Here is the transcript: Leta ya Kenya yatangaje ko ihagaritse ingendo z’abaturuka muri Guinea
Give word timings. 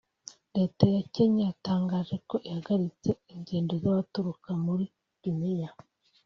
Leta 0.57 0.83
ya 0.95 1.01
Kenya 1.13 1.43
yatangaje 1.49 2.15
ko 2.29 2.35
ihagaritse 2.47 3.09
ingendo 3.33 3.73
z’abaturuka 3.83 4.49
muri 4.65 4.85
Guinea 5.21 5.71